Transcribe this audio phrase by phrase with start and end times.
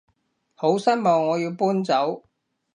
[0.55, 2.23] 好失望我要搬走